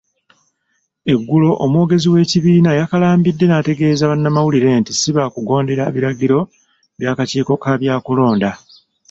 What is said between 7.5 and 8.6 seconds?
ka byakulonda.